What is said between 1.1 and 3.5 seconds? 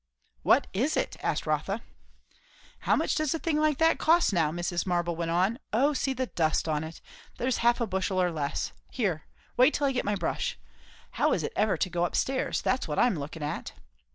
asked Rotha. "How much does a